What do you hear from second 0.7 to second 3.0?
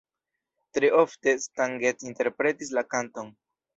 Tre ofte Stan Getz interpretis la